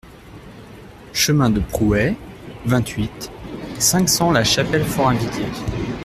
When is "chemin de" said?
1.13-1.59